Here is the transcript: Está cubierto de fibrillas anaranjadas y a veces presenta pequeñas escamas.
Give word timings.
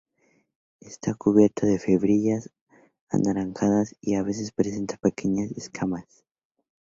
Está 0.79 1.13
cubierto 1.13 1.67
de 1.67 1.77
fibrillas 1.77 2.49
anaranjadas 3.09 3.95
y 4.01 4.15
a 4.15 4.23
veces 4.23 4.51
presenta 4.51 4.97
pequeñas 4.97 5.51
escamas. 5.51 6.25